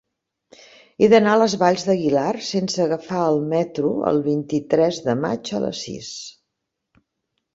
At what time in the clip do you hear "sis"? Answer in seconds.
5.89-6.11